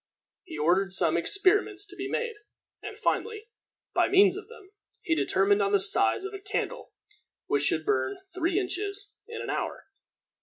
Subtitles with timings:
[0.45, 2.33] He ordered some experiments to be made,
[2.81, 3.49] and finally,
[3.93, 4.71] by means of them,
[5.03, 6.91] he determined on the size of a candle
[7.45, 9.85] which should burn three inches in an hour.